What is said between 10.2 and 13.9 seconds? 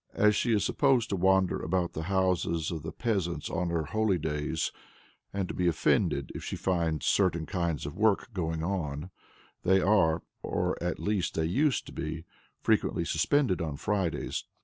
(or at least they used to be) frequently suspended on